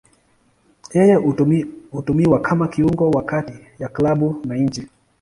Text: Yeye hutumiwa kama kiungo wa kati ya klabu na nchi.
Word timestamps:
Yeye 0.93 1.15
hutumiwa 1.91 2.39
kama 2.41 2.67
kiungo 2.67 3.09
wa 3.11 3.23
kati 3.23 3.53
ya 3.79 3.89
klabu 3.89 4.41
na 4.45 4.55
nchi. 4.57 4.87